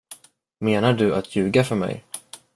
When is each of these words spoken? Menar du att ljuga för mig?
Menar 0.59 0.93
du 0.93 1.13
att 1.15 1.35
ljuga 1.35 1.63
för 1.63 1.75
mig? 1.75 2.03